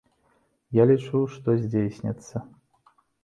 Я 0.77 0.83
лічу, 0.91 1.21
што 1.35 1.55
здзейсняцца. 1.61 2.43